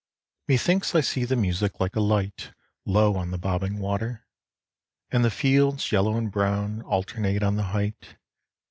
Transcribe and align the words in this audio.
Methinks 0.47 0.95
I 0.95 1.01
see 1.01 1.25
the 1.25 1.35
music 1.35 1.79
like 1.79 1.95
a 1.95 1.99
light 1.99 2.53
Low 2.87 3.15
on 3.17 3.29
the 3.29 3.37
bobbing 3.37 3.77
water, 3.77 4.25
and 5.11 5.23
the 5.23 5.29
fields 5.29 5.91
Yellow 5.91 6.17
and 6.17 6.31
brown 6.31 6.81
alternate 6.81 7.43
on 7.43 7.55
the 7.55 7.65
height. 7.69 8.17